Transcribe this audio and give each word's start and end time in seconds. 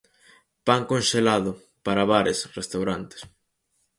Pan 0.67 0.81
conxelado, 0.91 1.51
para 1.85 2.07
bares, 2.11 2.39
restaurantes. 2.57 3.21